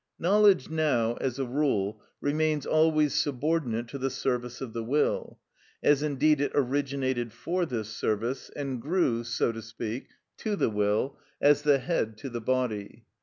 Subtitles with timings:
[0.17, 5.37] Knowledge now, as a rule, remains always subordinate to the service of the will,
[5.83, 11.19] as indeed it originated for this service, and grew, so to speak, to the will,
[11.39, 13.05] as the head to the body.